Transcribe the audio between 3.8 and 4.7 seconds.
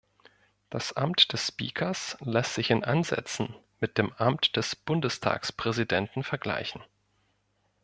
dem Amt